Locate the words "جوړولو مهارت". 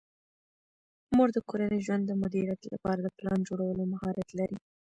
3.49-4.29